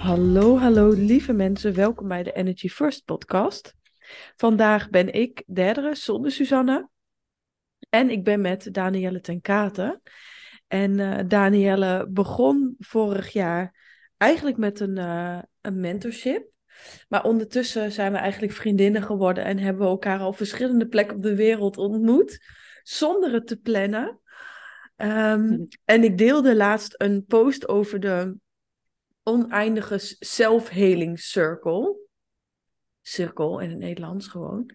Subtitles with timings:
[0.00, 3.74] Hallo, hallo lieve mensen, welkom bij de Energy First podcast.
[4.36, 6.88] Vandaag ben ik Derdere zonder Suzanne
[7.88, 10.02] en ik ben met Danielle ten Katen.
[10.66, 13.74] En uh, Danielle begon vorig jaar
[14.16, 16.50] eigenlijk met een, uh, een mentorship.
[17.08, 21.22] Maar ondertussen zijn we eigenlijk vriendinnen geworden en hebben we elkaar op verschillende plekken op
[21.22, 22.44] de wereld ontmoet,
[22.82, 24.20] zonder het te plannen.
[24.96, 28.38] Um, en ik deelde laatst een post over de
[29.22, 31.96] oneindige self-healing circle.
[33.00, 34.70] Cirkel in het Nederlands gewoon.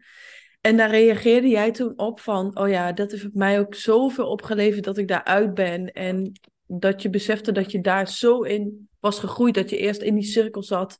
[0.62, 4.84] En daar reageerde jij toen op van, oh ja, dat heeft mij ook zoveel opgeleverd
[4.84, 5.92] dat ik daaruit ben.
[5.94, 6.32] En
[6.66, 10.24] dat je besefte dat je daar zo in was gegroeid, dat je eerst in die
[10.24, 11.00] cirkel zat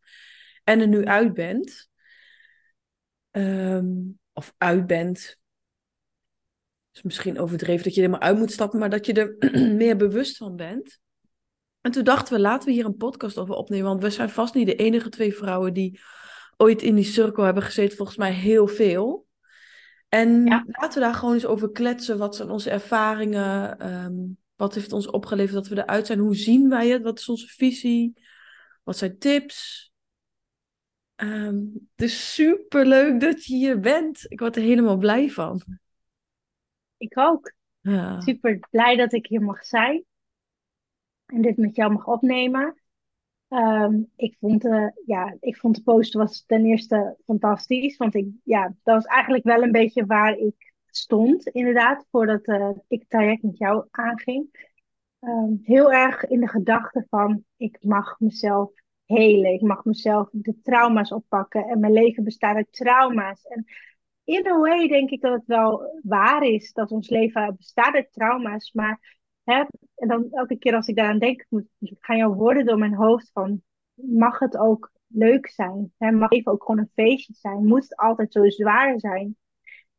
[0.64, 1.90] en er nu uit bent.
[3.32, 5.38] Um, of uit bent.
[6.94, 9.98] is misschien overdreven dat je er maar uit moet stappen, maar dat je er meer
[9.98, 11.00] bewust van bent.
[11.86, 13.86] En toen dachten we, laten we hier een podcast over opnemen.
[13.86, 16.00] Want we zijn vast niet de enige twee vrouwen die
[16.58, 17.98] ooit in die cirkel hebben gezeten.
[17.98, 19.28] Volgens mij heel veel.
[20.10, 20.64] En ja.
[20.68, 22.18] laten we daar gewoon eens over kletsen.
[22.18, 23.86] Wat zijn onze ervaringen?
[23.94, 26.20] Um, wat heeft ons opgeleverd dat we eruit zijn?
[26.20, 27.02] Hoe zien wij het?
[27.02, 28.14] Wat is onze visie?
[28.84, 29.92] Wat zijn tips?
[31.16, 34.26] Um, het is super leuk dat je hier bent.
[34.28, 35.62] Ik word er helemaal blij van.
[36.98, 37.54] Ik ook.
[37.80, 38.22] Ja.
[38.22, 40.06] Super blij dat ik hier mag zijn
[41.26, 42.76] en dit met jou mag opnemen.
[43.50, 47.98] Um, ik, vond, uh, ja, ik vond de post was ten eerste fantastisch.
[47.98, 52.70] Want ik, ja, dat was eigenlijk wel een beetje waar ik stond, inderdaad, voordat uh,
[52.88, 54.74] ik het traject met jou aanging.
[55.20, 58.72] Um, heel erg in de gedachte van ik mag mezelf
[59.06, 59.54] helen.
[59.54, 61.68] Ik mag mezelf de trauma's oppakken.
[61.68, 63.46] En mijn leven bestaat uit trauma's.
[63.46, 63.66] En
[64.24, 68.14] in a way denk ik dat het wel waar is dat ons leven bestaat uit
[68.14, 68.72] trauma's.
[68.74, 69.64] Maar Hè?
[69.96, 71.46] En dan elke keer als ik daaraan denk,
[71.80, 73.62] gaan jouw woorden door mijn hoofd van,
[73.94, 75.94] mag het ook leuk zijn?
[75.98, 76.12] Hè?
[76.12, 77.66] Mag even ook gewoon een feestje zijn?
[77.66, 79.38] Moet het altijd zo zwaar zijn?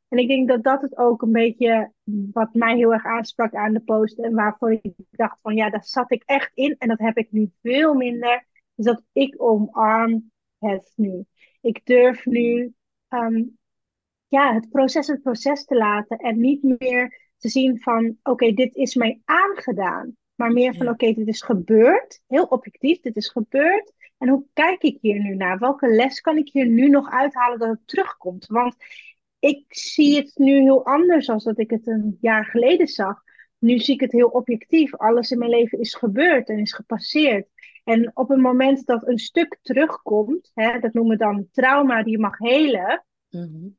[0.08, 1.92] En ik denk dat dat het ook een beetje
[2.32, 5.84] wat mij heel erg aansprak aan de post en waarvoor ik dacht van ja, daar
[5.84, 8.46] zat ik echt in en dat heb ik nu veel minder.
[8.74, 11.24] Is dat ik omarm het nu.
[11.60, 12.74] Ik durf nu
[13.08, 13.58] um,
[14.28, 18.74] ja, het proces het proces te laten en niet meer te zien van, oké, dit
[18.74, 20.16] is mij aangedaan.
[20.34, 22.22] Maar meer van, oké, dit is gebeurd.
[22.26, 23.92] Heel objectief, dit is gebeurd.
[24.18, 25.58] En hoe kijk ik hier nu naar?
[25.58, 28.46] Welke les kan ik hier nu nog uithalen dat het terugkomt?
[28.46, 28.76] Want
[29.38, 33.22] ik zie het nu heel anders dan dat ik het een jaar geleden zag.
[33.58, 34.94] Nu zie ik het heel objectief.
[34.94, 37.48] Alles in mijn leven is gebeurd en is gepasseerd.
[37.84, 42.12] En op het moment dat een stuk terugkomt, hè, dat noemen we dan trauma die
[42.12, 43.76] je mag helen, mm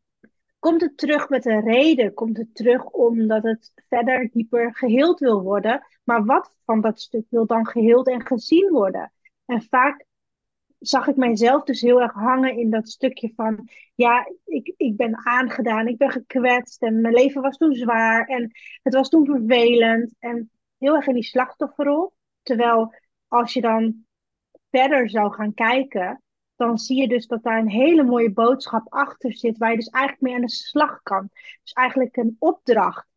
[0.68, 2.14] Komt het terug met een reden?
[2.14, 5.86] Komt het terug omdat het verder dieper geheeld wil worden?
[6.04, 9.12] Maar wat van dat stuk wil dan geheeld en gezien worden?
[9.46, 10.06] En vaak
[10.80, 15.26] zag ik mijzelf dus heel erg hangen in dat stukje van, ja, ik, ik ben
[15.26, 18.52] aangedaan, ik ben gekwetst en mijn leven was toen zwaar en
[18.84, 22.14] het was toen vervelend en heel erg in die slachtofferrol.
[22.44, 22.94] Terwijl
[23.28, 24.06] als je dan
[24.70, 26.22] verder zou gaan kijken,
[26.58, 29.90] dan zie je dus dat daar een hele mooie boodschap achter zit, waar je dus
[29.90, 31.30] eigenlijk mee aan de slag kan.
[31.64, 33.08] Dus eigenlijk een opdracht.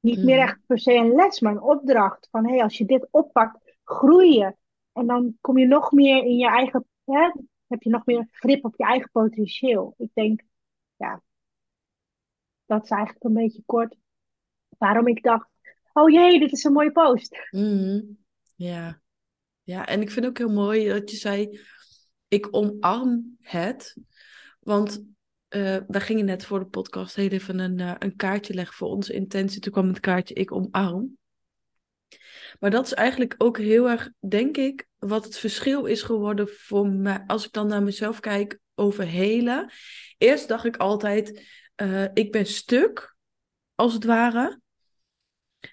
[0.00, 0.48] Niet meer mhm.
[0.48, 2.28] echt per se een les, maar een opdracht.
[2.30, 4.54] Van hé, hey, als je dit oppakt, groei je.
[4.92, 7.30] En dan kom je nog meer in je eigen, hè,
[7.66, 9.94] heb je nog meer grip op je eigen potentieel.
[9.98, 10.42] Ik denk,
[10.96, 11.22] ja,
[12.66, 13.96] dat is eigenlijk een beetje kort
[14.78, 15.48] waarom ik dacht,
[15.92, 17.48] oh jee, dit is een mooie post.
[17.50, 18.18] Mm
[18.56, 19.00] Ja.
[19.62, 21.60] ja, en ik vind ook heel mooi dat je zei,
[22.32, 23.96] ik omarm het.
[24.60, 25.04] Want
[25.48, 28.88] uh, we gingen net voor de podcast heel even een, uh, een kaartje leggen voor
[28.88, 29.60] onze intentie.
[29.60, 31.18] Toen kwam het kaartje ik omarm.
[32.60, 36.88] Maar dat is eigenlijk ook heel erg, denk ik, wat het verschil is geworden voor
[36.88, 37.24] mij.
[37.26, 39.70] Als ik dan naar mezelf kijk over helen.
[40.18, 43.16] Eerst dacht ik altijd, uh, ik ben stuk,
[43.74, 44.60] als het ware.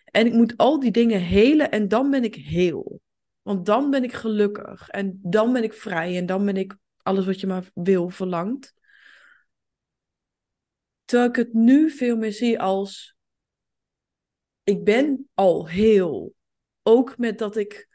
[0.06, 3.00] En ik moet al die dingen helen en dan ben ik heel.
[3.49, 7.25] Want dan ben ik gelukkig en dan ben ik vrij en dan ben ik alles
[7.25, 8.73] wat je maar wil, verlangt.
[11.05, 13.15] Terwijl ik het nu veel meer zie als
[14.63, 16.33] ik ben al heel.
[16.83, 17.87] Ook met dat ik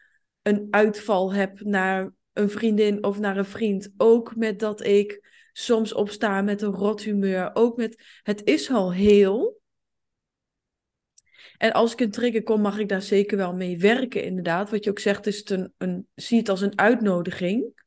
[0.42, 3.92] een uitval heb naar een vriendin of naar een vriend.
[3.96, 7.50] Ook met dat ik soms opsta met een rot humeur.
[7.52, 9.60] Ook met het is al heel.
[11.56, 14.70] En als ik een trigger kom, mag ik daar zeker wel mee werken, inderdaad.
[14.70, 17.82] Wat je ook zegt, is het een, een, zie het als een uitnodiging.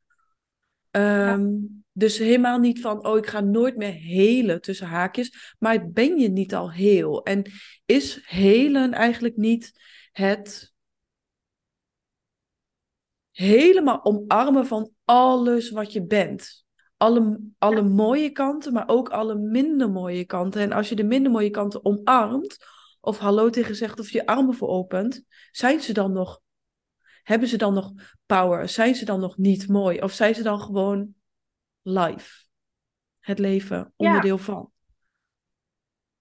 [0.90, 1.48] Ehm,
[1.92, 5.54] dus helemaal niet van, oh, ik ga nooit meer helen tussen haakjes.
[5.58, 7.24] Maar ben je niet al heel?
[7.24, 7.52] En
[7.84, 9.72] is helen eigenlijk niet
[10.12, 10.72] het
[13.30, 16.66] helemaal omarmen van alles wat je bent?
[16.96, 20.60] Alle, alle mooie kanten, maar ook alle minder mooie kanten.
[20.60, 22.56] En als je de minder mooie kanten omarmt,
[23.08, 26.40] of hallo tegen zegt of je armen veropent, zijn ze dan nog,
[27.22, 27.92] hebben ze dan nog
[28.26, 28.68] power?
[28.68, 30.00] Zijn ze dan nog niet mooi?
[30.00, 31.14] Of zijn ze dan gewoon
[31.82, 32.46] life?
[33.18, 34.72] Het leven, onderdeel van.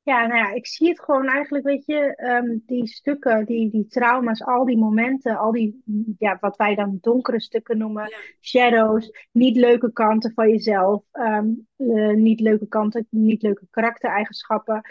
[0.01, 3.87] Ja, nou ja, ik zie het gewoon eigenlijk, weet je, um, die stukken, die, die
[3.87, 5.83] trauma's, al die momenten, al die,
[6.19, 8.11] ja, wat wij dan donkere stukken noemen,
[8.41, 14.81] shadows, niet leuke kanten van jezelf, um, uh, niet leuke kanten, niet leuke karaktereigenschappen.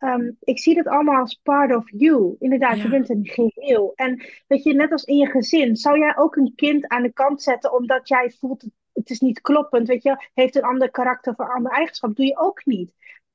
[0.00, 2.36] Um, ik zie dat allemaal als part of you.
[2.38, 3.92] Inderdaad, je bent een geheel.
[3.94, 7.12] En weet je, net als in je gezin, zou jij ook een kind aan de
[7.12, 11.32] kant zetten omdat jij voelt het, is niet kloppend, weet je, heeft een ander karakter
[11.32, 12.94] of een ander eigenschap, doe je ook niet.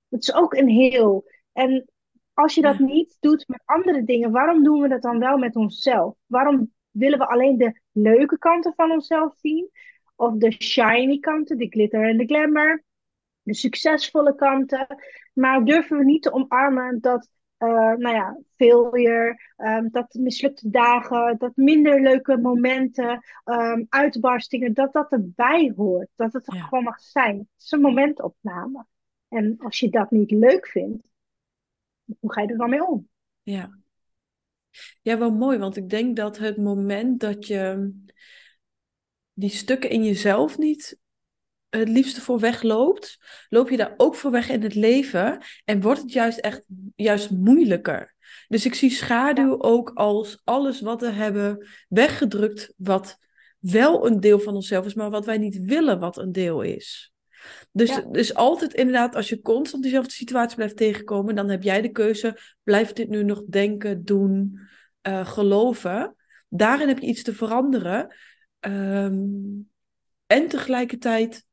[0.10, 1.26] Het is ook een heel.
[1.54, 1.90] En
[2.34, 5.56] als je dat niet doet met andere dingen, waarom doen we dat dan wel met
[5.56, 6.16] onszelf?
[6.26, 9.70] Waarom willen we alleen de leuke kanten van onszelf zien?
[10.16, 12.84] Of de shiny kanten, de glitter en de glamour?
[13.46, 14.88] De succesvolle kanten.
[15.34, 21.38] Maar durven we niet te omarmen dat, uh, nou ja, failure, um, dat mislukte dagen,
[21.38, 26.10] dat minder leuke momenten, um, uitbarstingen, dat dat erbij hoort.
[26.16, 27.38] Dat het er gewoon mag zijn.
[27.38, 28.86] Het is een momentopname.
[29.28, 31.08] En als je dat niet leuk vindt,
[32.20, 33.10] hoe ga je er dan mee om?
[33.44, 33.80] Ja.
[35.02, 37.94] Ja, wel mooi, want ik denk dat het moment dat je
[39.34, 41.00] die stukken in jezelf niet
[41.70, 43.18] het liefste voor wegloopt,
[43.50, 46.66] loop je daar ook voor weg in het leven en wordt het juist echt
[46.96, 48.16] juist moeilijker.
[48.48, 53.18] Dus ik zie schaduw ook als alles wat we hebben weggedrukt, wat
[53.60, 57.14] wel een deel van onszelf is, maar wat wij niet willen wat een deel is.
[57.72, 61.92] Dus, dus altijd inderdaad, als je constant diezelfde situatie blijft tegenkomen, dan heb jij de
[61.92, 64.60] keuze, blijf dit nu nog denken, doen,
[65.08, 66.16] uh, geloven.
[66.50, 68.16] Daarin heb je iets te veranderen.
[68.60, 69.70] Um,
[70.28, 71.46] en tegelijkertijd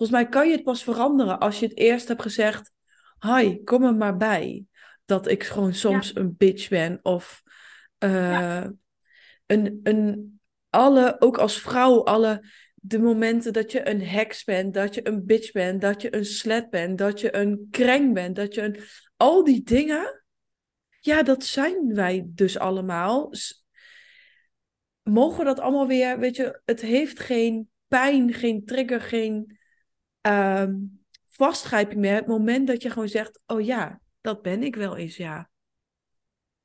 [0.00, 2.72] Volgens mij kan je het pas veranderen als je het eerst hebt gezegd:
[3.20, 4.64] Hi, kom er maar bij.
[5.04, 6.98] Dat ik gewoon soms een bitch ben.
[7.02, 7.42] Of
[7.98, 8.64] uh,
[9.46, 12.44] een, een, alle, ook als vrouw, alle
[12.74, 16.24] de momenten dat je een heks bent, dat je een bitch bent, dat je een
[16.24, 18.80] slet bent, dat je een kreng bent, dat je een.
[19.16, 20.24] Al die dingen,
[21.00, 23.32] ja, dat zijn wij dus allemaal.
[25.02, 29.58] Mogen we dat allemaal weer, weet je, het heeft geen pijn, geen trigger, geen
[30.22, 32.14] um, vastgrijping meer.
[32.14, 35.50] Het moment dat je gewoon zegt, oh ja, dat ben ik wel eens, ja.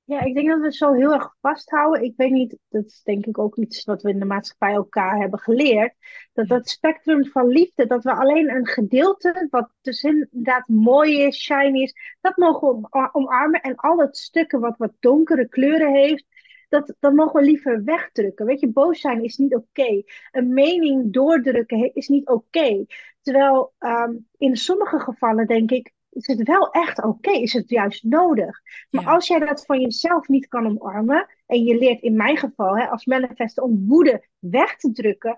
[0.06, 2.04] Ja, ik denk dat we zo heel erg vasthouden.
[2.04, 5.18] Ik weet niet, dat is denk ik ook iets wat we in de maatschappij elkaar
[5.18, 5.94] hebben geleerd.
[6.34, 11.42] Dat dat spectrum van liefde, dat we alleen een gedeelte, wat dus inderdaad mooi is,
[11.42, 13.62] shiny is, dat mogen we omarmen.
[13.62, 16.26] En al het stukken wat wat donkere kleuren heeft,
[16.70, 18.46] dat, dat mogen we liever wegdrukken.
[18.46, 20.04] Weet je, boos zijn is niet oké.
[20.32, 22.86] Een mening doordrukken is niet oké.
[23.26, 27.32] Terwijl um, in sommige gevallen denk ik, is het wel echt oké?
[27.32, 28.60] Is het juist nodig?
[28.90, 32.78] Maar als jij dat van jezelf niet kan omarmen, en je leert in mijn geval
[32.78, 35.38] hè, als manifester om woede weg te drukken,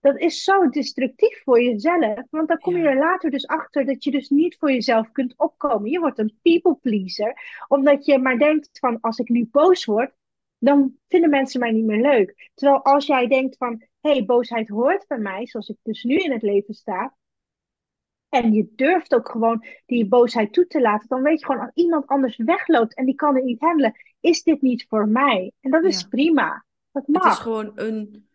[0.00, 2.22] dat is zo destructief voor jezelf.
[2.30, 5.34] Want dan kom je er later dus achter dat je dus niet voor jezelf kunt
[5.36, 5.90] opkomen.
[5.90, 10.12] Je wordt een people pleaser, omdat je maar denkt van als ik nu boos word,
[10.58, 12.50] dan vinden mensen mij niet meer leuk.
[12.54, 16.16] Terwijl als jij denkt van, hé, hey, boosheid hoort bij mij, zoals ik dus nu
[16.16, 17.16] in het leven sta,
[18.28, 21.70] en je durft ook gewoon die boosheid toe te laten, dan weet je gewoon als
[21.74, 25.52] iemand anders wegloopt en die kan het niet handelen, is dit niet voor mij?
[25.60, 26.64] En dat is prima.
[26.92, 27.22] Dat mag.
[27.22, 28.28] Het is gewoon een,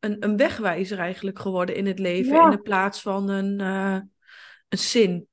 [0.00, 4.00] een, een wegwijzer eigenlijk geworden in het leven, in de plaats van een, uh,
[4.68, 5.28] een zin.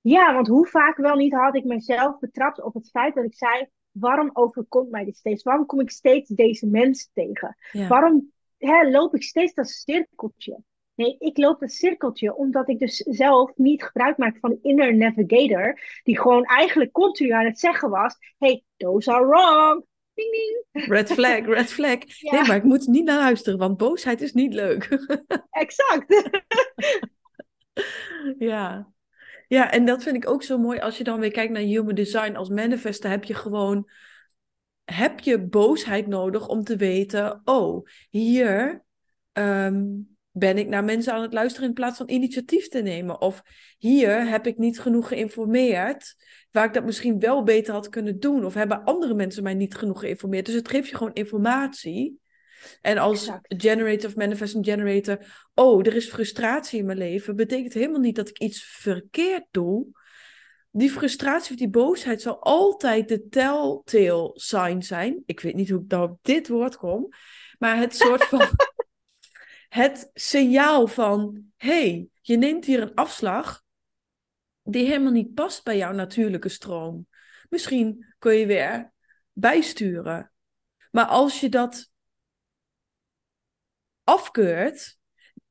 [0.00, 3.34] Ja, want hoe vaak wel niet had ik mezelf betrapt op het feit dat ik
[3.34, 5.42] zei: waarom overkomt mij dit steeds?
[5.42, 7.56] Waarom kom ik steeds deze mensen tegen?
[7.88, 10.62] Waarom hè, loop ik steeds dat cirkeltje?
[10.94, 15.80] Nee, ik loop dat cirkeltje omdat ik dus zelf niet gebruik maak van inner navigator,
[16.02, 19.84] die gewoon eigenlijk continu aan het zeggen was: hey, those are wrong.
[20.14, 20.86] Ding, ding.
[20.86, 21.98] Red flag, red flag.
[22.20, 24.88] Nee, maar ik moet niet naar luisteren, want boosheid is niet leuk.
[25.50, 26.30] exact.
[28.38, 28.92] ja.
[29.48, 31.94] Ja, en dat vind ik ook zo mooi als je dan weer kijkt naar human
[31.94, 33.90] design als manifester, heb je gewoon,
[34.84, 38.84] heb je boosheid nodig om te weten, oh, hier
[39.32, 39.84] ehm,
[40.36, 43.20] ben ik naar mensen aan het luisteren in plaats van initiatief te nemen.
[43.20, 43.42] Of
[43.78, 46.14] hier heb ik niet genoeg geïnformeerd,
[46.50, 48.44] waar ik dat misschien wel beter had kunnen doen.
[48.44, 50.46] Of hebben andere mensen mij niet genoeg geïnformeerd.
[50.46, 52.20] Dus het geeft je gewoon informatie.
[52.80, 55.18] En als generator of manifesting generator,
[55.54, 59.86] oh, er is frustratie in mijn leven, betekent helemaal niet dat ik iets verkeerd doe.
[60.70, 65.22] Die frustratie of die boosheid zal altijd de telltale sign zijn.
[65.26, 67.08] Ik weet niet hoe ik nou op dit woord kom,
[67.58, 68.48] maar het soort van
[69.74, 73.62] het signaal van: hey, je neemt hier een afslag
[74.62, 77.06] die helemaal niet past bij jouw natuurlijke stroom.
[77.48, 78.92] Misschien kun je weer
[79.32, 80.32] bijsturen.
[80.90, 81.90] Maar als je dat
[84.04, 84.98] afkeurt,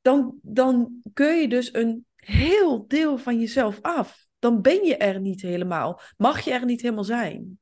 [0.02, 4.28] dan, dan keur je dus een heel deel van jezelf af.
[4.40, 6.02] Dan ben je er niet helemaal.
[6.18, 7.60] Mag je er niet helemaal zijn.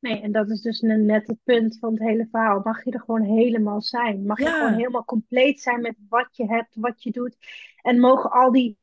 [0.00, 2.60] Nee, en dat is dus net het punt van het hele verhaal.
[2.64, 4.26] Mag je er gewoon helemaal zijn?
[4.26, 7.36] Mag je gewoon helemaal compleet zijn met wat je hebt, wat je doet?
[7.82, 8.78] En mogen al die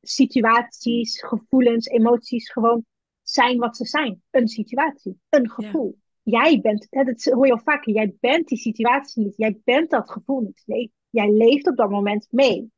[0.00, 2.84] situaties, gevoelens, emoties gewoon
[3.22, 4.22] zijn wat ze zijn?
[4.30, 5.98] Een situatie, een gevoel.
[6.22, 9.36] Jij bent, dat hoor je al vaker, jij bent die situatie niet.
[9.36, 10.62] Jij bent dat gevoel niet.
[10.66, 12.70] Nee, jij leeft op dat moment mee.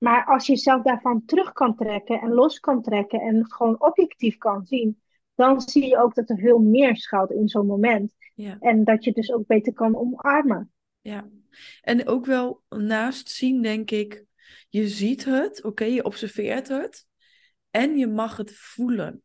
[0.00, 4.36] Maar als je jezelf daarvan terug kan trekken en los kan trekken en gewoon objectief
[4.36, 5.00] kan zien,
[5.34, 8.14] dan zie je ook dat er veel meer schuilt in zo'n moment.
[8.34, 8.56] Ja.
[8.60, 10.72] En dat je dus ook beter kan omarmen.
[11.00, 11.28] Ja,
[11.80, 14.24] en ook wel naast zien, denk ik,
[14.68, 17.06] je ziet het, oké, je observeert het
[17.70, 19.22] en je mag het voelen.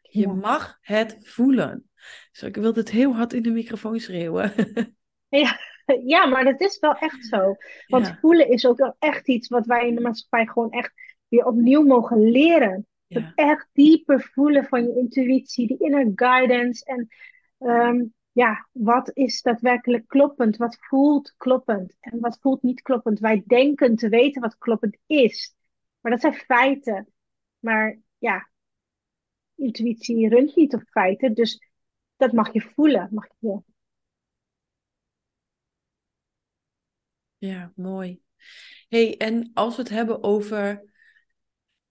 [0.00, 1.90] Je mag het voelen.
[2.32, 4.52] Dus ik wil het heel hard in de microfoon schreeuwen.
[5.28, 5.58] Ja.
[6.04, 7.56] Ja, maar dat is wel echt zo.
[7.86, 10.92] Want voelen is ook wel echt iets wat wij in de maatschappij gewoon echt
[11.28, 12.86] weer opnieuw mogen leren.
[13.06, 16.84] Het echt dieper voelen van je intuïtie, die inner guidance.
[16.84, 17.08] En
[17.58, 20.56] ehm, ja, wat is daadwerkelijk kloppend?
[20.56, 21.96] Wat voelt kloppend?
[22.00, 23.18] En wat voelt niet kloppend?
[23.18, 25.54] Wij denken te weten wat kloppend is.
[26.00, 27.08] Maar dat zijn feiten.
[27.58, 28.48] Maar ja,
[29.54, 31.34] intuïtie runt niet op feiten.
[31.34, 31.70] Dus
[32.16, 33.08] dat mag je voelen.
[33.10, 33.62] Mag je
[37.38, 38.20] Ja, mooi.
[38.88, 40.84] hey, en als we het hebben over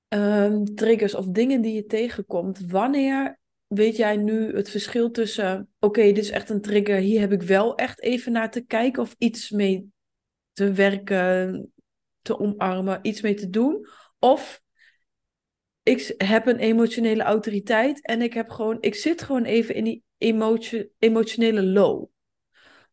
[0.08, 6.02] ehm, triggers of dingen die je tegenkomt, wanneer weet jij nu het verschil tussen, oké,
[6.02, 9.16] dit is echt een trigger, hier heb ik wel echt even naar te kijken of
[9.18, 9.92] iets mee
[10.54, 11.74] te werken,
[12.22, 13.88] te omarmen, iets mee te doen,
[14.20, 14.62] of
[15.84, 20.04] ik heb een emotionele autoriteit en ik heb gewoon, ik zit gewoon even in die
[20.18, 22.10] emotie, emotionele low.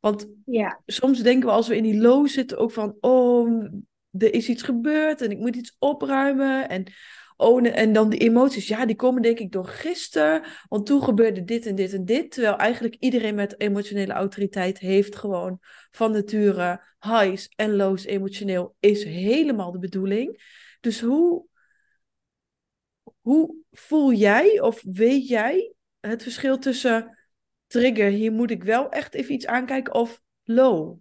[0.03, 0.81] Want ja.
[0.87, 3.65] soms denken we als we in die low zitten ook van, oh,
[4.11, 6.69] er is iets gebeurd en ik moet iets opruimen.
[6.69, 6.85] En,
[7.37, 11.45] oh, en dan die emoties, ja, die komen denk ik door gisteren, want toen gebeurde
[11.45, 12.31] dit en dit en dit.
[12.31, 15.59] Terwijl eigenlijk iedereen met emotionele autoriteit heeft gewoon
[15.91, 20.43] van nature highs en lows emotioneel, is helemaal de bedoeling.
[20.81, 21.47] Dus hoe,
[23.21, 27.22] hoe voel jij of weet jij het verschil tussen
[27.73, 29.95] trigger, hier moet ik wel echt even iets aankijken.
[29.95, 30.99] Of low.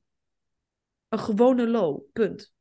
[1.09, 2.53] Een gewone low, punt.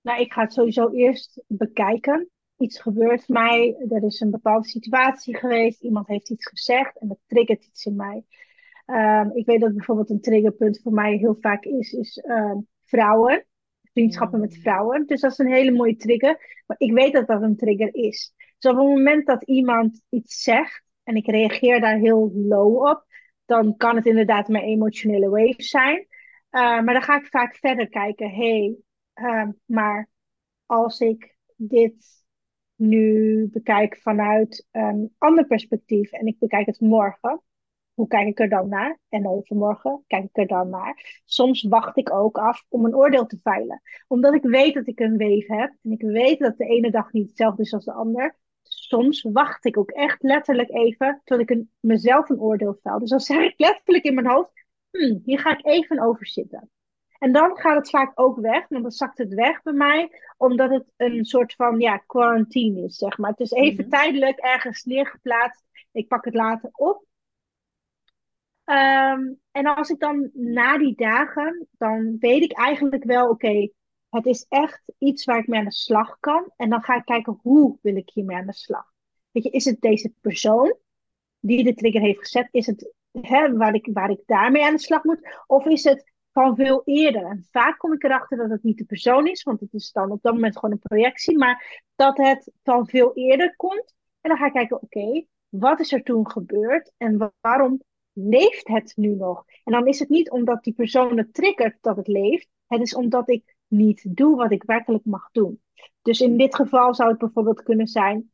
[0.00, 2.30] Nou, ik ga het sowieso eerst bekijken.
[2.56, 7.18] Iets gebeurt mij, er is een bepaalde situatie geweest, iemand heeft iets gezegd en dat
[7.26, 8.24] triggert iets in mij.
[8.86, 13.46] Ehm, ik weet dat bijvoorbeeld een triggerpunt voor mij heel vaak is, is ehm, vrouwen,
[13.92, 14.60] vriendschappen met mm.
[14.60, 15.06] vrouwen.
[15.06, 18.34] Dus dat is een hele mooie trigger, maar ik weet dat dat een trigger is.
[18.58, 23.04] Dus op het moment dat iemand iets zegt, en ik reageer daar heel low op,
[23.44, 25.98] dan kan het inderdaad mijn emotionele wave zijn.
[25.98, 28.30] Uh, maar dan ga ik vaak verder kijken.
[28.30, 28.76] hey,
[29.14, 30.08] uh, maar
[30.66, 32.24] als ik dit
[32.74, 37.42] nu bekijk vanuit een ander perspectief en ik bekijk het morgen,
[37.94, 38.98] hoe kijk ik er dan naar?
[39.08, 41.22] En overmorgen kijk ik er dan naar.
[41.24, 43.82] Soms wacht ik ook af om een oordeel te veilen.
[44.08, 47.12] Omdat ik weet dat ik een wave heb en ik weet dat de ene dag
[47.12, 48.36] niet hetzelfde is als de ander,
[48.92, 52.98] soms wacht ik ook echt letterlijk even tot ik een, mezelf een oordeel vel.
[52.98, 54.50] Dus dan zeg ik letterlijk in mijn hoofd,
[54.90, 56.70] hmm, hier ga ik even over zitten.
[57.18, 60.70] En dan gaat het vaak ook weg, want dan zakt het weg bij mij, omdat
[60.70, 63.30] het een soort van ja, quarantine is, zeg maar.
[63.30, 63.90] Het is even mhm.
[63.90, 65.64] tijdelijk ergens neergeplaatst.
[65.92, 67.04] Ik pak het later op.
[68.64, 73.68] Ehm, en als ik dan na die dagen, dan weet ik eigenlijk wel, oké,
[74.12, 76.52] het is echt iets waar ik mee aan de slag kan.
[76.56, 78.92] En dan ga ik kijken hoe wil ik hiermee aan de slag.
[79.30, 80.76] Weet je, is het deze persoon
[81.40, 82.48] die de trigger heeft gezet?
[82.50, 85.42] Is het hè, waar, ik, waar ik daarmee aan de slag moet?
[85.46, 87.24] Of is het van veel eerder.
[87.24, 90.10] En vaak kom ik erachter dat het niet de persoon is, want het is dan
[90.10, 93.94] op dat moment gewoon een projectie, maar dat het van veel eerder komt.
[94.20, 98.92] En dan ga ik kijken, oké, wat is er toen gebeurd en waarom leeft het
[98.96, 99.44] nu nog?
[99.64, 102.94] En dan is het niet omdat die persoon het triggert dat het leeft, het is
[102.94, 105.62] omdat ik niet doe wat ik werkelijk mag doen.
[106.02, 108.32] Dus in dit geval zou het bijvoorbeeld kunnen zijn,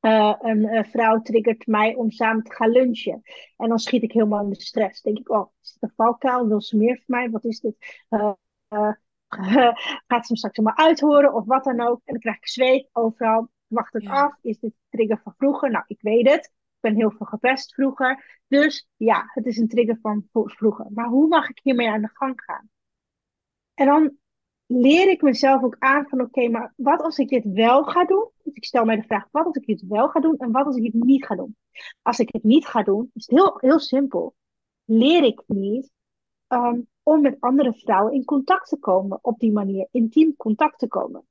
[0.00, 3.22] uh, een uh, vrouw triggert mij om samen te gaan lunchen.
[3.56, 5.02] En dan schiet ik helemaal in de stress.
[5.02, 6.48] denk ik, oh, is dit een valkuil?
[6.48, 7.30] Wil ze meer van mij?
[7.30, 8.04] Wat is dit?
[8.10, 8.32] Uh,
[10.08, 12.00] gaat ze me straks allemaal uithoren of wat dan ook?
[12.04, 13.50] En dan krijg ik zweet overal.
[13.66, 14.36] Wacht het af?
[14.40, 15.70] Is dit trigger van vroeger?
[15.70, 16.44] Nou, ik weet het.
[16.44, 18.40] Ik ben heel veel gepest vroeger.
[18.48, 20.86] Dus ja, het is een trigger van vroeger.
[20.90, 22.70] Maar hoe mag ik hiermee aan de gang gaan?
[23.74, 24.16] En dan
[24.74, 28.28] leer ik mezelf ook aan van oké, maar wat als ik dit wel ga doen?
[28.42, 30.66] Dus ik stel mij de vraag, wat als ik dit wel ga doen en wat
[30.66, 31.56] als ik het niet ga doen?
[32.02, 34.34] Als ik het niet ga doen, is het heel, heel simpel.
[34.84, 35.90] Leer ik niet
[36.48, 40.88] um, om met andere vrouwen in contact te komen op die manier, intiem contact te
[40.88, 41.26] komen.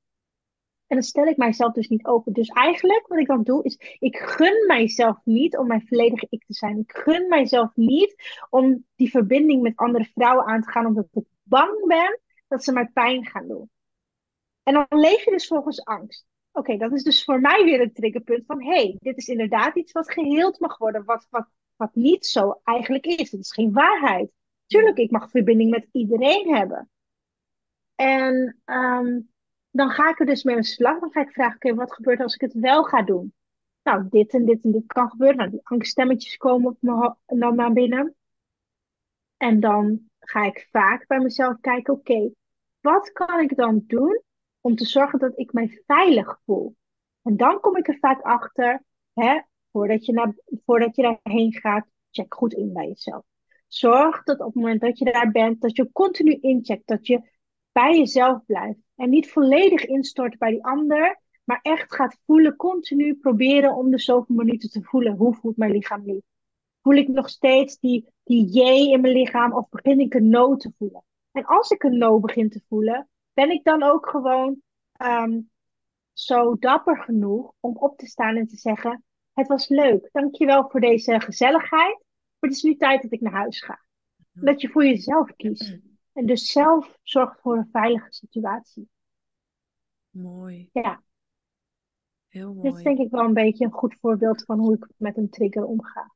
[0.88, 2.34] En dan stel ik mijzelf dus niet open.
[2.34, 6.46] Dus eigenlijk wat ik dan doe, is ik gun mijzelf niet om mijn volledige ik
[6.46, 6.78] te zijn.
[6.78, 8.16] Ik gun mijzelf niet
[8.50, 12.20] om die verbinding met andere vrouwen aan te gaan, omdat ik bang ben
[12.54, 13.70] dat ze mij pijn gaan doen.
[14.64, 16.26] En dan leef je dus volgens angst.
[16.52, 19.92] Oké, dat is dus voor mij weer een triggerpunt van, hey, dit is inderdaad iets
[19.92, 23.32] wat geheeld mag worden, wat, wat, wat niet zo eigenlijk is.
[23.32, 24.34] Het is geen waarheid.
[24.66, 26.90] Tuurlijk, ik mag verbinding met iedereen hebben.
[27.96, 29.32] En um,
[29.72, 31.00] dan ga ik er dus mee aan de slag.
[31.00, 33.34] Dan ga ik vragen, oké, wat gebeurt als ik het wel ga doen?
[33.84, 35.38] Nou, dit en dit en dit kan gebeuren.
[35.38, 38.16] Nou, die angststemmetjes komen op me, dan naar binnen.
[39.38, 42.32] En dan ga ik vaak bij mezelf kijken, oké,
[42.84, 44.22] wat kan ik dan doen
[44.62, 46.76] om te zorgen dat ik mij veilig voel?
[47.22, 50.36] En dan kom ik er vaak achter, hè, voordat, je naar,
[50.66, 53.24] voordat je daarheen gaat, check goed in bij jezelf.
[53.68, 57.30] Zorg dat op het moment dat je daar bent, dat je continu incheckt, dat je
[57.72, 58.80] bij jezelf blijft.
[58.96, 64.00] En niet volledig instort bij die ander, maar echt gaat voelen, continu proberen om de
[64.00, 65.16] zoveel minuten te voelen.
[65.16, 66.22] Hoe voelt mijn lichaam nu?
[66.82, 68.60] Voel ik nog steeds die, die J
[68.92, 71.04] in mijn lichaam of begin ik een no te voelen?
[71.34, 74.62] En als ik een no begin te voelen, ben ik dan ook gewoon
[75.02, 75.50] um,
[76.14, 80.80] zo dapper genoeg om op te staan en te zeggen: Het was leuk, dankjewel voor
[80.80, 82.04] deze gezelligheid,
[82.40, 83.82] maar het is nu tijd dat ik naar huis ga.
[84.32, 85.80] Dat je voor jezelf kiest.
[86.14, 88.90] En dus zelf zorgt voor een veilige situatie.
[90.10, 90.70] Mooi.
[90.74, 91.04] Ja.
[92.28, 92.70] Heel mooi.
[92.70, 95.30] Dit is denk ik wel een beetje een goed voorbeeld van hoe ik met een
[95.30, 96.14] trigger omga.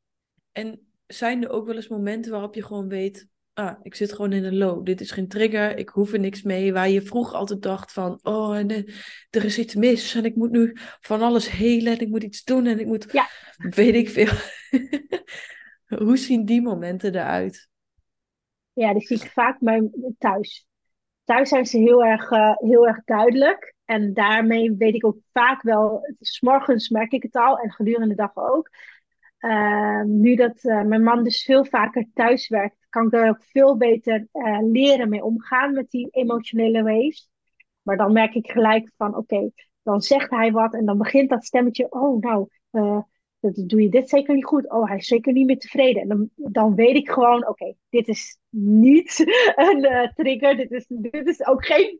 [0.51, 3.27] En zijn er ook wel eens momenten waarop je gewoon weet,
[3.57, 4.85] ah, ik zit gewoon in een low.
[4.85, 6.73] Dit is geen trigger, ik hoef er niks mee.
[6.73, 8.55] Waar je vroeger altijd dacht van, oh,
[9.29, 12.43] er is iets mis en ik moet nu van alles helen en ik moet iets
[12.43, 13.27] doen en ik moet, ja.
[13.79, 14.33] weet ik veel.
[16.05, 17.69] Hoe zien die momenten eruit?
[18.73, 20.67] Ja, die zie ik vaak bij thuis.
[21.23, 23.75] Thuis zijn ze heel erg, uh, heel erg duidelijk.
[23.85, 28.07] En daarmee weet ik ook vaak wel, s morgens merk ik het al en gedurende
[28.07, 28.69] de dag ook.
[29.39, 33.43] Uh, nu dat uh, mijn man dus veel vaker thuis werkt, kan ik daar ook
[33.43, 37.29] veel beter uh, leren mee omgaan met die emotionele waves.
[37.81, 39.49] Maar dan merk ik gelijk van, oké,
[39.83, 42.47] dan zegt hij wat en dan begint dat stemmetje, oh nou,
[43.39, 44.69] dat doe je dit zeker niet goed.
[44.71, 46.01] Oh, hij is zeker niet meer tevreden.
[46.01, 49.19] En dan, dan weet ik gewoon, oké, dit is niet
[49.55, 50.57] een trigger.
[50.57, 51.99] Dit is, dit is ook geen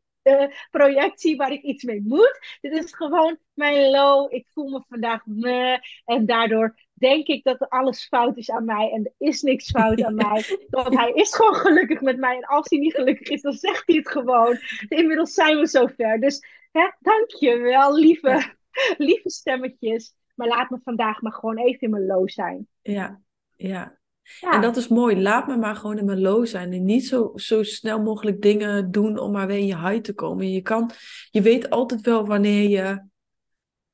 [0.72, 2.58] projectie waar ik iets mee moet.
[2.62, 4.34] Dit is gewoon mijn low.
[4.34, 5.78] Ik voel me vandaag meh.
[6.06, 8.92] En daardoor denk ik dat alles fout is aan mij.
[8.92, 10.44] En er is niks fout aan mij.
[10.70, 12.36] Want hij is gewoon gelukkig met mij.
[12.36, 14.58] En als hij niet gelukkig is, dan zegt hij het gewoon.
[14.88, 16.20] Inmiddels zijn we zover.
[16.20, 18.56] Dus hè, dank je wel, lieve,
[18.98, 20.16] lieve stemmetjes.
[20.36, 22.68] Maar laat me vandaag maar gewoon even in mijn low zijn.
[22.82, 23.22] Ja,
[23.56, 23.97] ja.
[24.42, 25.22] En dat is mooi.
[25.22, 26.74] Laat me maar gewoon in mijn low zijn.
[26.74, 30.14] En niet zo, zo snel mogelijk dingen doen om maar weer in je high te
[30.14, 30.52] komen.
[30.52, 30.92] Je, kan,
[31.32, 33.06] je weet altijd wel wanneer je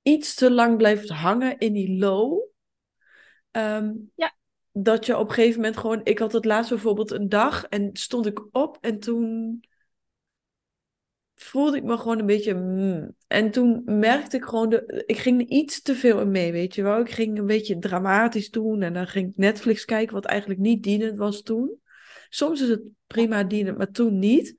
[0.01, 2.41] iets te lang blijft hangen in die low.
[3.51, 4.35] Ehm, ja.
[4.71, 6.01] Dat je op een gegeven moment gewoon...
[6.03, 9.59] Ik had het laatst bijvoorbeeld een dag en stond ik op en toen
[11.43, 12.53] voelde ik me gewoon een beetje.
[12.53, 13.15] Mm.
[13.27, 16.75] En toen merkte ik gewoon, de, ik ging er iets te veel in mee, weet
[16.75, 16.99] je wel.
[16.99, 20.83] Ik ging een beetje dramatisch doen en dan ging ik Netflix kijken, wat eigenlijk niet
[20.83, 21.81] dienend was toen.
[22.29, 24.55] Soms is het prima dienend, maar toen niet.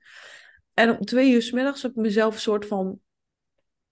[0.73, 2.99] En om twee uur s middags heb ik mezelf een soort van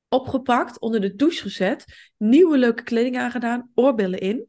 [0.09, 1.85] opgepakt, onder de douche gezet,
[2.17, 4.47] nieuwe leuke kleding aangedaan, oorbellen in.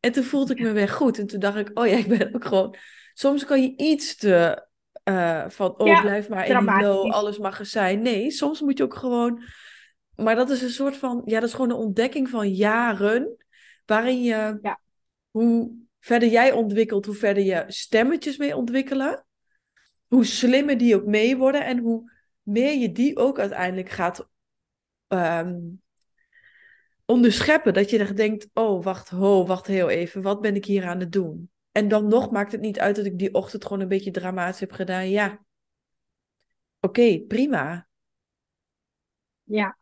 [0.00, 1.18] En toen voelde ik me weer goed.
[1.18, 2.76] En toen dacht ik, oh ja, ik ben ook gewoon.
[3.14, 4.65] Soms kan je iets te
[5.08, 8.02] uh, van, oh, blijf maar in die low, alles mag er zijn.
[8.02, 9.42] Nee, soms moet je ook gewoon...
[10.14, 11.22] Maar dat is een soort van...
[11.24, 13.36] Ja, dat is gewoon een ontdekking van jaren...
[13.84, 14.58] waarin je...
[14.62, 14.80] Ja.
[15.30, 19.26] Hoe verder jij ontwikkelt, hoe verder je stemmetjes mee ontwikkelen.
[20.06, 24.28] hoe slimmer die ook mee worden en hoe meer je die ook uiteindelijk gaat
[25.08, 25.82] um,
[27.04, 27.74] onderscheppen.
[27.74, 31.00] Dat je echt denkt, oh, wacht, ho, wacht heel even, wat ben ik hier aan
[31.00, 31.50] het doen?
[31.76, 34.60] En dan nog maakt het niet uit dat ik die ochtend gewoon een beetje dramatisch
[34.60, 35.10] heb gedaan.
[35.10, 35.44] Ja,
[36.80, 37.88] oké, prima.
[39.42, 39.78] Ja,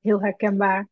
[0.00, 0.88] heel herkenbaar.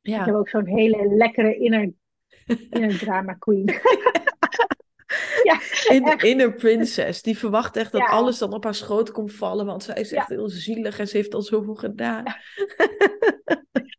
[0.00, 0.20] Ja.
[0.20, 1.92] Ik heb ook zo'n hele lekkere inner,
[2.70, 3.64] inner drama queen.
[5.48, 7.22] ja, in, inner princess.
[7.22, 9.66] Die verwacht echt dat alles dan op haar schoot komt vallen.
[9.66, 12.24] Want zij is echt heel zielig en ze heeft al zoveel gedaan.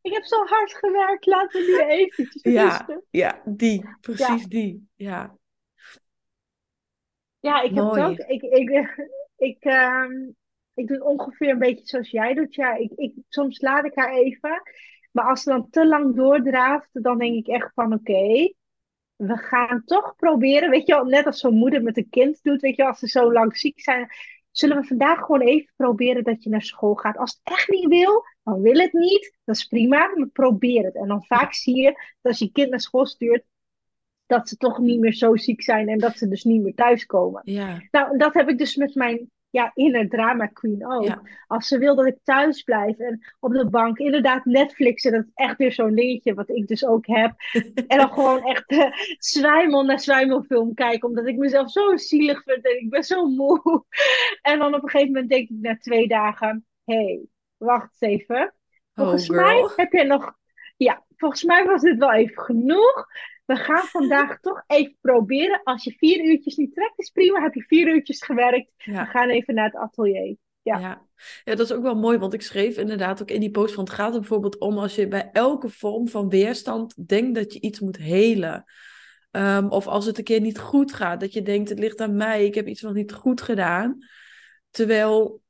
[0.02, 3.90] Ik heb zo hard gewerkt, laten we nu eventjes ja, Ja, die.
[4.02, 4.88] Precies die.
[4.96, 5.42] Ja.
[7.44, 8.18] Ja, ik heb het ook.
[8.18, 8.70] Ik, ik,
[9.50, 10.06] ik, uh,
[10.74, 12.56] ik doe ongeveer een beetje zoals jij doet.
[12.56, 14.62] Ja, ik, ik, soms laat ik haar even.
[15.12, 18.54] Maar als ze dan te lang doordraaft, dan denk ik echt van oké,
[19.16, 22.62] we gaan toch proberen, weet je wel, net als zo'n moeder met een kind doet,
[22.62, 24.10] weet je wel, als ze zo lang ziek zijn,
[24.52, 27.18] zullen we vandaag gewoon even proberen dat je naar school gaat.
[27.18, 30.96] Als het echt niet wil, dan wil het niet, dat is prima, maar probeer het.
[30.96, 33.44] En dan vaak zie je dat als je kind naar school stuurt,
[34.26, 37.42] dat ze toch niet meer zo ziek zijn en dat ze dus niet meer thuiskomen.
[37.46, 37.82] Ja.
[37.92, 41.22] Nou, dat heb ik dus met mijn ja, inner drama queen ook.
[41.48, 45.32] Als ze wil dat ik thuis blijf en op de bank, inderdaad Netflixen, dat is
[45.34, 47.34] echt weer zo'n dingetje wat ik dus ook heb.
[47.88, 52.66] en dan gewoon echt uh, zwijmel naar zwijmelfilm kijken, omdat ik mezelf zo zielig vind
[52.66, 53.84] en ik ben zo moe.
[54.42, 57.26] en dan op een gegeven moment denk ik na twee dagen, hé, hey,
[57.58, 58.54] wacht eens even.
[58.94, 60.34] Volgens mij heb je nog,
[60.78, 63.08] ja, volgens mij was dit wel even genoeg
[63.46, 65.62] we gaan vandaag toch even proberen.
[65.64, 67.42] Als je vier uurtjes niet trekt, is prima.
[67.42, 68.72] Heb je vier uurtjes gewerkt.
[68.78, 70.36] We gaan even naar het atelier.
[70.62, 70.80] Ja.
[70.80, 71.08] ja.
[71.44, 71.56] Ja.
[71.56, 73.94] dat is ook wel mooi, want ik schreef inderdaad ook in die post van het
[73.94, 77.80] gaat er bijvoorbeeld om als je bij elke vorm van weerstand denkt dat je iets
[77.80, 78.64] moet helen.
[79.32, 82.16] Um, of als het een keer niet goed gaat, dat je denkt het ligt aan
[82.16, 83.98] mij, ik heb iets nog niet goed gedaan.
[84.70, 85.42] Terwijl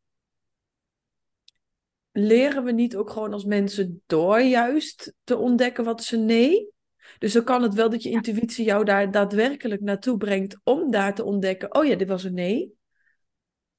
[2.11, 6.72] leren we niet ook gewoon als mensen door juist te ontdekken wat ze nee?
[7.19, 11.15] Dus dan kan het wel dat je intuïtie jou daar daadwerkelijk naartoe brengt om daar
[11.15, 12.73] te ontdekken, oh ja, dit was een nee.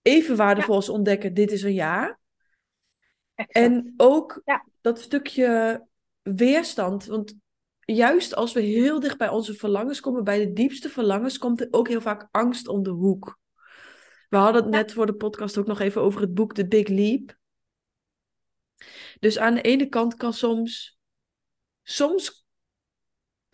[0.02, 2.18] Even waardevol als ontdekken, dit is een ja.
[3.34, 4.42] En ook
[4.80, 5.82] dat stukje
[6.22, 7.34] weerstand, want
[7.80, 11.68] juist als we heel dicht bij onze verlangens komen, bij de diepste verlangens, komt er
[11.70, 13.38] ook heel vaak angst om de hoek.
[14.28, 16.88] We hadden het net voor de podcast ook nog even over het boek The Big
[16.88, 17.36] Leap.
[19.20, 20.98] Dus aan de ene kant kan soms,
[21.82, 22.43] soms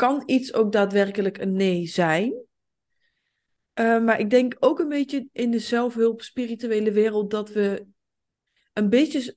[0.01, 2.33] kan iets ook daadwerkelijk een nee zijn.
[3.75, 7.87] Uh, maar ik denk ook een beetje in de zelfhulp, spirituele wereld, dat we
[8.73, 9.37] een beetje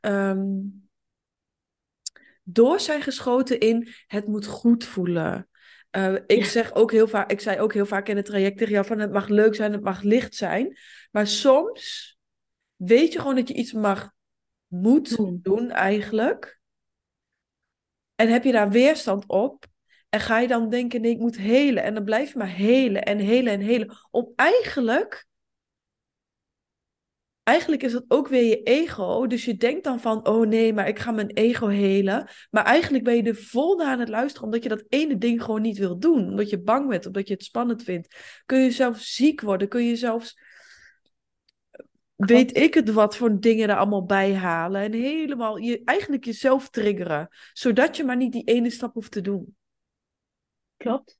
[0.00, 0.88] um,
[2.42, 5.48] door zijn geschoten in het moet goed voelen.
[5.96, 8.72] Uh, ik zeg ook heel vaak, ik zei ook heel vaak in het traject tegen
[8.72, 10.76] jou van het mag leuk zijn, het mag licht zijn.
[11.10, 12.16] Maar soms
[12.76, 14.10] weet je gewoon dat je iets mag,
[14.66, 16.60] moet doen eigenlijk.
[18.14, 19.72] En heb je daar weerstand op,
[20.14, 21.82] en ga je dan denken, nee, ik moet helen.
[21.82, 23.96] En dan blijf je maar helen en helen en helen.
[24.10, 25.26] Om eigenlijk,
[27.42, 29.26] eigenlijk is dat ook weer je ego.
[29.26, 32.28] Dus je denkt dan van, oh nee, maar ik ga mijn ego helen.
[32.50, 35.42] Maar eigenlijk ben je er vol naar aan het luisteren, omdat je dat ene ding
[35.42, 36.28] gewoon niet wil doen.
[36.28, 38.42] Omdat je bang bent, omdat je het spannend vindt.
[38.46, 40.38] Kun je zelf ziek worden, kun je zelfs
[42.16, 44.82] weet ik het wat voor dingen er allemaal bij halen.
[44.82, 47.28] En helemaal je, eigenlijk jezelf triggeren.
[47.52, 49.56] Zodat je maar niet die ene stap hoeft te doen.
[50.84, 51.18] Klopt.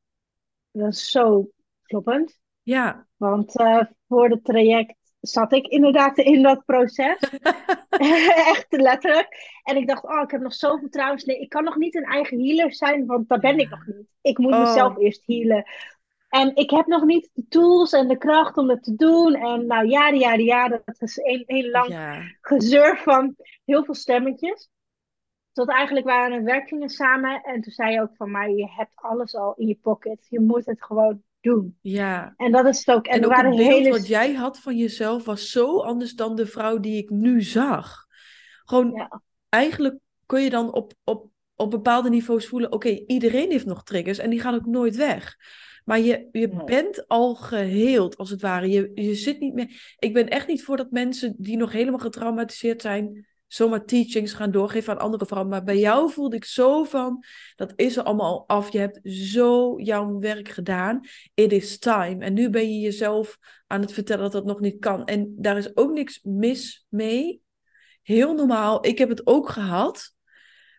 [0.71, 1.51] Dat is zo
[1.83, 2.41] kloppend.
[2.63, 3.07] Ja.
[3.17, 7.19] Want uh, voor het traject zat ik inderdaad in dat proces.
[8.53, 9.61] Echt letterlijk.
[9.63, 11.23] En ik dacht, oh, ik heb nog zoveel vertrouwen.
[11.25, 14.07] Nee, ik kan nog niet een eigen healer zijn, want dat ben ik nog niet.
[14.21, 14.61] Ik moet oh.
[14.61, 15.65] mezelf eerst healen.
[16.29, 19.35] En ik heb nog niet de tools en de kracht om het te doen.
[19.35, 20.83] En nou, jaren, jaren, jaren.
[20.85, 22.23] Dat is een heel lang ja.
[22.41, 24.71] gezeur van heel veel stemmetjes.
[25.55, 27.43] Tot eigenlijk waren we werkingen samen.
[27.43, 30.27] En toen zei je ook van mij, je hebt alles al in je pocket.
[30.29, 31.79] Je moet het gewoon doen.
[31.81, 32.35] Ja.
[32.37, 33.07] En dat is het ook.
[33.07, 33.91] En, en ook waren het beeld hele...
[33.91, 38.07] wat jij had van jezelf was zo anders dan de vrouw die ik nu zag.
[38.65, 39.23] Gewoon, ja.
[39.49, 44.19] eigenlijk kun je dan op, op, op bepaalde niveaus voelen, oké, iedereen heeft nog triggers
[44.19, 45.37] en die gaan ook nooit weg.
[45.85, 48.69] Maar je, je bent al geheeld, als het ware.
[48.69, 49.97] Je, je zit niet meer.
[49.99, 54.51] Ik ben echt niet voor dat mensen die nog helemaal getraumatiseerd zijn, zomaar teachings gaan
[54.51, 55.51] doorgeven aan andere vrouwen.
[55.51, 57.25] Maar bij jou voelde ik zo van,
[57.57, 58.73] dat is er allemaal al af.
[58.73, 61.01] Je hebt zo jouw werk gedaan.
[61.35, 62.25] It is time.
[62.25, 65.05] En nu ben je jezelf aan het vertellen dat dat nog niet kan.
[65.05, 67.43] En daar is ook niks mis mee.
[68.03, 68.87] Heel normaal.
[68.87, 70.13] Ik heb het ook gehad.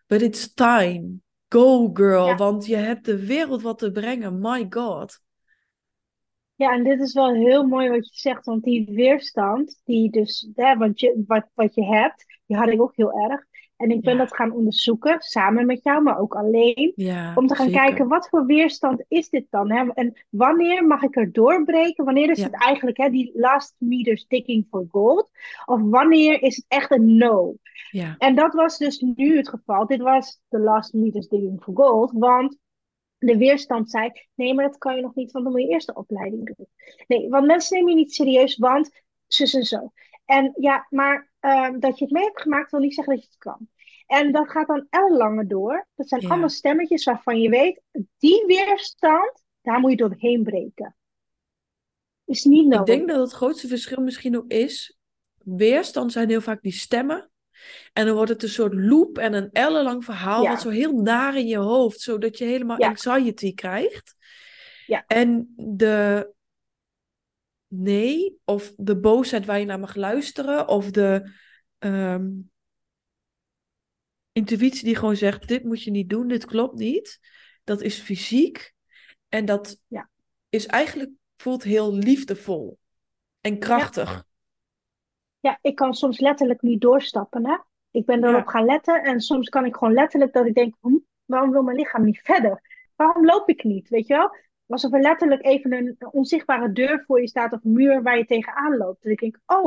[0.08, 1.14] But it's time.
[1.50, 2.36] Go girl.
[2.36, 4.40] Want je hebt de wereld wat te brengen.
[4.40, 5.24] My god.
[6.56, 10.50] Ja, en dit is wel heel mooi wat je zegt, want die weerstand, die dus,
[10.56, 13.46] hè, wat, je, wat, wat je hebt, die had ik ook heel erg.
[13.78, 14.20] En ik ben Ja.
[14.20, 17.82] dat gaan onderzoeken, samen met jou, maar ook alleen, Ja, om te gaan zeker.
[17.82, 19.72] kijken, wat voor weerstand is dit dan?
[19.72, 19.90] Hè?
[19.94, 22.06] En wanneer mag ik er doorbreken?
[22.06, 22.44] Wanneer is Ja.
[22.44, 25.30] het eigenlijk hè, die last meter sticking for gold?
[25.66, 27.56] Of wanneer is het echt een no?
[27.90, 29.86] Ja, En dat was dus nu het geval.
[29.86, 32.58] Dit was de last meter sticking for gold, want
[33.18, 35.88] de weerstand zei: nee, maar dat kan je nog niet, want dan moet je eerst
[35.88, 36.68] de opleiding doen.
[37.08, 38.90] Nee, want mensen nemen je niet serieus, want
[39.28, 39.92] zus en zo.
[40.26, 43.30] En ja, maar ehm, dat je het mee hebt gemaakt wil niet zeggen dat je
[43.30, 43.68] het kan.
[44.06, 45.88] En dat gaat dan ellenlange door.
[45.96, 46.30] Dat zijn Ja.
[46.30, 47.82] allemaal stemmetjes waarvan je weet,
[48.18, 50.96] die weerstand, daar moet je doorheen breken.
[52.26, 52.80] Is niet nodig.
[52.80, 54.98] ik denk dat het grootste verschil misschien ook is,
[55.44, 57.30] weerstand zijn heel vaak die stemmen.
[57.94, 60.50] En dan wordt het een soort loop en een ellenlang verhaal, Ja.
[60.50, 62.88] wat zo heel naar in je hoofd, zodat je helemaal Ja.
[62.88, 64.16] anxiety krijgt.
[64.86, 65.04] Ja.
[65.08, 66.34] En de
[67.68, 71.32] nee, of de boosheid waar je naar mag luisteren, of de
[71.78, 72.28] ehm,
[74.32, 77.20] intuïtie die gewoon zegt, dit moet je niet doen, dit klopt niet.
[77.64, 78.74] Dat is fysiek.
[79.30, 80.10] En dat Ja.
[80.50, 82.80] is eigenlijk, voelt heel liefdevol
[83.42, 84.26] en krachtig.
[85.46, 87.48] Ja, ik kan soms letterlijk niet doorstappen.
[87.48, 87.58] Hè?
[87.92, 88.52] Ik ben erop Ja.
[88.52, 91.78] gaan letten en soms kan ik gewoon letterlijk dat ik denk, hm, waarom wil mijn
[91.78, 92.62] lichaam niet verder?
[92.96, 93.90] Waarom loop ik niet?
[93.90, 94.36] Weet je wel?
[94.68, 98.26] Alsof er letterlijk even een onzichtbare deur voor je staat of een muur waar je
[98.26, 99.04] tegenaan loopt.
[99.04, 99.66] Dat ik denk, oh,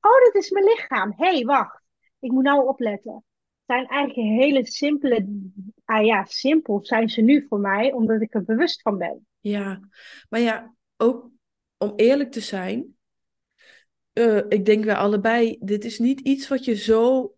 [0.00, 1.12] oh, dit is mijn lichaam.
[1.16, 1.82] Hé, hey, wacht.
[2.18, 3.14] Ik moet nou opletten.
[3.14, 5.26] Het zijn eigenlijk hele simpele,
[5.84, 9.26] ah ja, simpel zijn ze nu voor mij, omdat ik er bewust van ben.
[9.40, 9.80] Ja,
[10.28, 11.30] maar ja, ook
[11.78, 12.93] om eerlijk te zijn,
[14.14, 17.34] eh, ik denk wij allebei, dit is niet iets wat je zo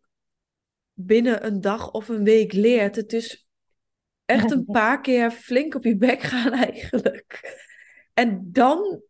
[0.93, 2.97] binnen een dag of een week leert.
[2.97, 3.47] Het is
[4.25, 7.55] echt een paar keer flink op je bek gaan eigenlijk.
[8.15, 9.03] En dan,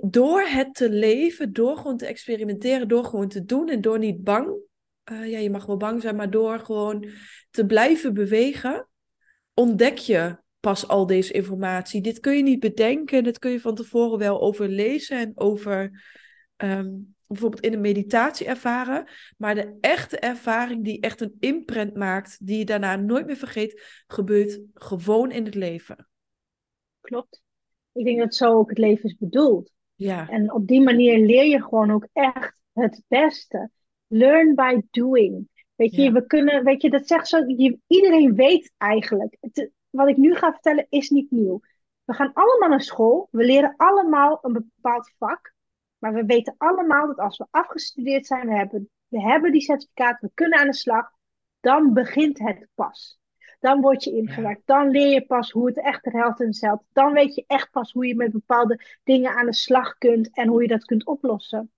[0.00, 4.24] door het te leven, door gewoon te experimenteren, door gewoon te doen en door niet
[4.24, 4.58] bang,
[5.04, 7.08] eh, ja, je mag wel bang zijn, maar door gewoon
[7.50, 8.88] te blijven bewegen,
[9.54, 12.00] ontdek je pas al deze informatie.
[12.00, 16.02] Dit kun je niet bedenken, dit kun je van tevoren wel overlezen en over
[16.56, 16.90] ehm,
[17.26, 19.08] bijvoorbeeld in een meditatie ervaren.
[19.36, 24.02] Maar de echte ervaring die echt een imprint maakt, die je daarna nooit meer vergeet,
[24.06, 26.08] gebeurt gewoon in het leven.
[27.00, 27.42] Klopt.
[27.92, 29.72] Ik denk dat zo ook het leven is bedoeld.
[29.94, 33.70] Ja, En op die manier leer je gewoon ook echt het beste.
[34.06, 35.48] Learn by doing.
[35.74, 36.12] Weet je, Ja.
[36.12, 39.36] we kunnen, weet je, dat zegt zo, je, iedereen weet eigenlijk.
[39.40, 41.60] Het, wat ik nu ga vertellen is niet nieuw.
[42.04, 45.54] We gaan allemaal naar school, we leren allemaal een bepaald vak.
[45.98, 50.30] Maar we weten allemaal dat als we afgestudeerd zijn, we hebben, hebben die certificaat, we
[50.34, 51.10] kunnen aan de slag,
[51.60, 53.18] dan begint het pas.
[53.60, 54.62] Dan word je ingewerkt.
[54.64, 56.82] Dan leer je pas hoe het echt eruit en zelt.
[56.92, 60.48] Dan weet je echt pas hoe je met bepaalde dingen aan de slag kunt en
[60.48, 61.70] hoe je dat kunt oplossen.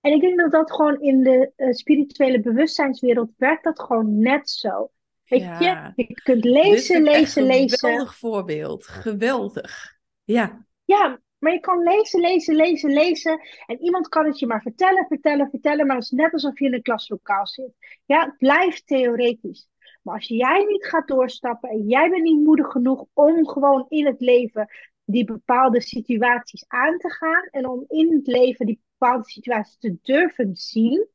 [0.00, 4.50] En ik denk dat dat gewoon in de eh, spirituele bewustzijnswereld werkt dat gewoon net
[4.50, 4.90] zo.
[5.24, 5.92] Weet Ja.
[5.96, 7.78] je, je kunt lezen, ik echt lezen, een lezen.
[7.78, 8.86] geweldig voorbeeld.
[8.86, 9.98] Geweldig.
[10.24, 13.40] Ja, Ja, maar je kan lezen, lezen, lezen, lezen.
[13.66, 15.86] En iemand kan het je maar vertellen, vertellen, vertellen.
[15.86, 17.72] Maar het is net alsof je in een klaslokaal zit.
[18.04, 19.68] Ja, het blijft theoretisch.
[20.02, 24.06] Maar als jij niet gaat doorstappen en jij bent niet moedig genoeg om gewoon in
[24.06, 24.68] het leven
[25.04, 27.48] die bepaalde situaties aan te gaan.
[27.50, 31.08] En om in het leven die bepaalde situaties te durven zien.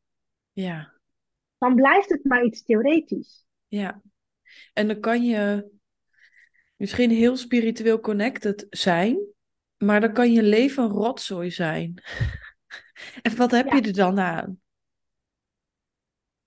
[0.53, 0.97] ja.
[1.57, 3.45] Dan blijft het maar iets theoretisch.
[3.69, 4.01] Ja,
[4.73, 5.69] en dan kan je
[6.75, 9.19] misschien heel spiritueel connected zijn,
[9.77, 11.93] maar dan kan je leven een rotzooi zijn.
[13.21, 13.75] En wat heb Ja.
[13.75, 14.59] je er dan aan?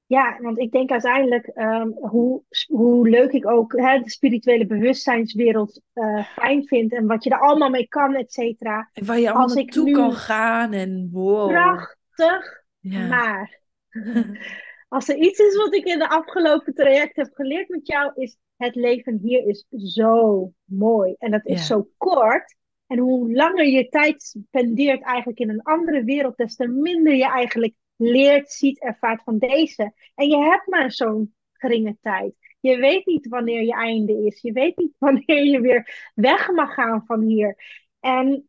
[0.06, 5.80] Ja, want ik denk uiteindelijk ehm, hoe, hoe leuk ik ook hè, de spirituele bewustzijnswereld
[5.92, 8.90] eh, fijn vind en wat je er allemaal mee kan, et cetera.
[8.92, 11.48] En waar je allemaal Als ik naartoe nu- kan gaan en wow.
[11.50, 13.06] Prachtig, Ja.
[13.06, 13.60] maar
[14.92, 18.36] als er iets is wat ik in de afgelopen traject heb geleerd met jou, is
[18.56, 21.14] het leven hier is zo mooi.
[21.18, 21.64] En dat is Ja.
[21.66, 22.56] zo kort.
[22.86, 27.26] En hoe langer je tijd spendeert eigenlijk in een andere wereld, des te minder je
[27.30, 29.92] eigenlijk leert, ziet, ervaart van deze.
[30.14, 32.34] En je hebt maar zo'n geringe tijd.
[32.60, 34.40] Je weet niet wanneer je einde is.
[34.40, 37.56] Je weet niet wanneer je weer weg mag gaan van hier.
[38.00, 38.48] En,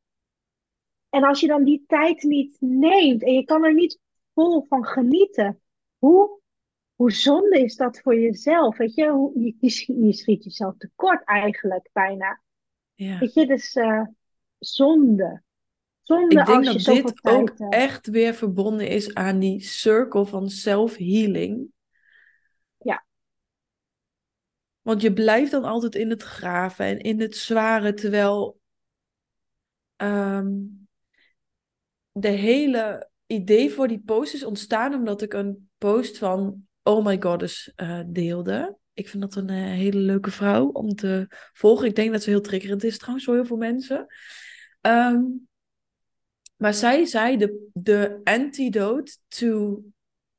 [1.09, 3.99] en als je dan die tijd niet neemt en je kan er niet
[4.33, 5.61] vol van genieten,
[6.05, 6.39] hoe,
[6.95, 8.77] hoe zonde is dat voor jezelf?
[8.77, 12.41] Weet je, Hoe- je, je, schiet, je schiet jezelf tekort eigenlijk bijna.
[12.93, 13.19] Ja.
[13.19, 14.05] Weet je, dus eh,
[14.59, 15.43] zonde.
[16.01, 17.73] Zonde Ik denk dat dit tijd ook hebt.
[17.73, 21.67] echt weer verbonden is aan die circle van self-healing.
[22.77, 23.05] Ja.
[24.81, 28.59] Want je blijft dan altijd in het graven en in het zware, terwijl
[29.97, 30.87] um,
[32.11, 37.21] de hele idee voor die post is ontstaan omdat ik een post van Oh My
[37.21, 38.77] Goddess uh, deelde.
[38.93, 41.87] Ik vind dat een uh, hele leuke vrouw om te volgen.
[41.87, 44.07] Ik denk dat ze heel triggerend is trouwens voor heel veel mensen.
[44.81, 45.47] Um,
[46.55, 49.83] maar zij zei de, de antidote to,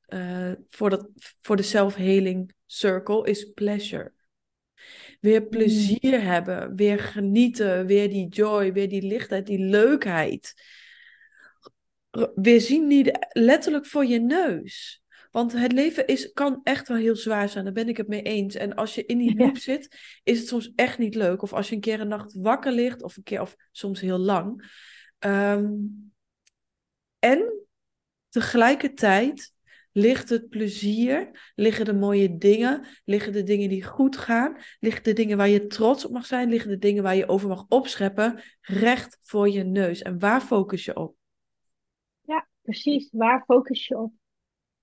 [0.07, 1.09] uh, voor, dat,
[1.41, 4.13] voor de self-healing circle is pleasure.
[5.19, 5.49] Weer mm.
[5.49, 10.53] plezier hebben, weer genieten, weer die joy, weer die lichtheid, die leukheid.
[12.35, 15.03] Weer zien die letterlijk voor je neus.
[15.35, 18.21] Want het leven is, kan echt wel heel zwaar zijn, daar ben ik het mee
[18.21, 18.55] eens.
[18.55, 21.41] En als je in die loop zit, is het soms echt niet leuk.
[21.41, 24.17] Of als je een keer een nacht wakker ligt, of een keer, of soms heel
[24.17, 24.73] lang.
[25.19, 26.13] Um,
[27.19, 27.67] en
[28.29, 29.53] tegelijkertijd
[29.91, 35.13] ligt het plezier, liggen de mooie dingen, liggen de dingen die goed gaan, liggen de
[35.13, 38.41] dingen waar je trots op mag zijn, liggen de dingen waar je over mag opscheppen,
[38.61, 40.01] recht voor je neus.
[40.01, 41.15] En waar focus je op?
[42.21, 43.09] Ja, precies.
[43.11, 44.13] Waar focus je op?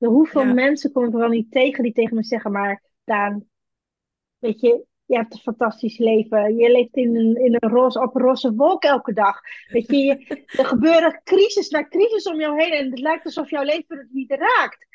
[0.08, 3.48] Hoeveel mensen kom ik er wel niet tegen die tegen me zeggen, maar Daan,
[4.38, 6.56] weet je, je hebt een fantastisch leven.
[6.56, 9.40] Je leeft in een, in een roze, op een roze wolk elke dag.
[9.68, 10.26] Weet je,
[10.58, 14.12] er gebeuren crisis na crisis om jou heen en het lijkt alsof jouw leven het
[14.12, 14.86] niet raakt.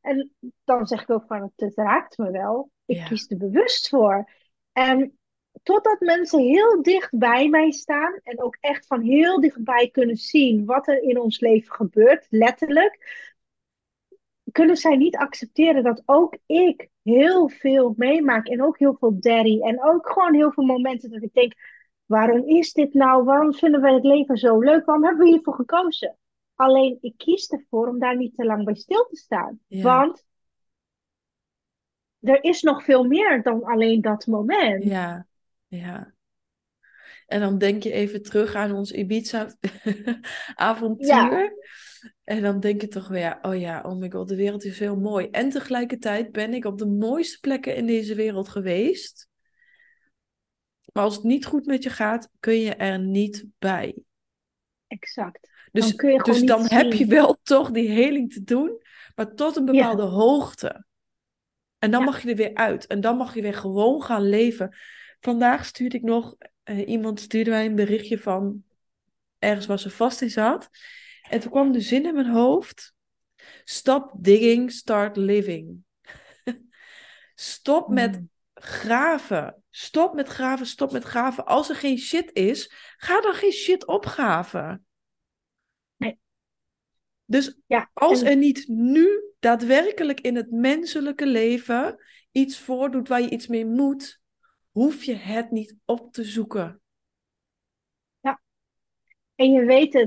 [0.00, 0.30] En
[0.64, 2.70] dan zeg ik ook van, het raakt me wel.
[2.84, 4.30] Ik kies er bewust voor.
[4.72, 5.18] En
[5.62, 10.64] totdat mensen heel dicht bij mij staan en ook echt van heel dichtbij kunnen zien
[10.64, 12.98] wat er in ons leven gebeurt, letterlijk,
[14.56, 19.60] kunnen zij niet accepteren dat ook ik heel veel meemaak en ook heel veel daddy
[19.60, 21.52] en ook gewoon heel veel momenten dat ik denk,
[22.04, 23.24] waarom is dit nou?
[23.24, 24.84] Waarom vinden we het leven zo leuk?
[24.84, 26.16] Waarom hebben we hiervoor gekozen?
[26.54, 29.60] Alleen ik kies ervoor om daar niet te lang bij stil te staan.
[29.68, 30.24] Want
[32.20, 34.84] er is nog veel meer dan alleen dat moment.
[34.84, 35.26] Ja,
[35.66, 36.14] ja.
[37.26, 41.06] En dan denk je even terug aan ons Ibiza-avontuur.
[41.06, 41.50] Ja.
[42.26, 44.96] En dan denk je toch weer, oh ja, oh my god, de wereld is heel
[44.96, 45.28] mooi.
[45.30, 49.28] En tegelijkertijd ben ik op de mooiste plekken in deze wereld geweest.
[50.92, 53.96] Maar als het niet goed met je gaat, kun je er niet bij.
[54.86, 55.50] Exact.
[55.72, 58.82] Dus dan, kun je dus dan heb je wel toch die heling te doen,
[59.14, 60.84] maar tot een bepaalde hoogte.
[61.78, 62.86] En dan mag je er weer uit.
[62.86, 64.76] En dan mag je weer gewoon gaan leven.
[65.20, 68.64] Vandaag stuurde ik nog, uh, iemand stuurde mij een berichtje van
[69.38, 70.70] ergens waar ze vast in zat.
[71.30, 72.94] En toen kwam de zin in mijn hoofd.
[73.64, 75.84] Stop digging, start living.
[77.34, 78.30] Stop met hmm.
[78.54, 79.62] graven.
[79.70, 81.46] Stop met graven, stop met graven.
[81.46, 84.86] Als er geen shit is, ga dan geen shit opgraven.
[85.96, 86.18] Nee.
[87.24, 93.30] Dus ja, als er niet nu daadwerkelijk in het menselijke leven iets voordoet waar je
[93.30, 94.20] iets mee moet,
[94.70, 96.80] hoef je het niet op te zoeken.
[98.20, 98.42] Ja.
[99.34, 100.04] En je weet het